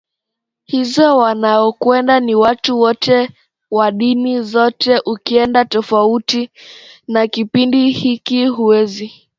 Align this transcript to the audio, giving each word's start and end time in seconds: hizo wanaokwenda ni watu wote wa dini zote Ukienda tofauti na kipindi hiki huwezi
hizo 0.65 1.17
wanaokwenda 1.17 2.19
ni 2.19 2.35
watu 2.35 2.79
wote 2.79 3.31
wa 3.71 3.91
dini 3.91 4.41
zote 4.41 4.99
Ukienda 5.05 5.65
tofauti 5.65 6.49
na 7.07 7.27
kipindi 7.27 7.89
hiki 7.91 8.45
huwezi 8.47 9.27